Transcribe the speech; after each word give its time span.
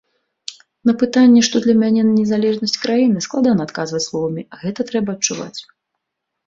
На 0.89 0.93
пытанне, 1.03 1.43
што 1.49 1.61
для 1.67 1.75
мяне 1.83 2.01
незалежнасць 2.07 2.81
краіны, 2.87 3.25
складана 3.27 3.61
адказваць 3.71 4.05
словамі, 4.09 4.41
гэта 4.65 4.79
трэба 4.91 5.09
адчуваць. 5.19 5.59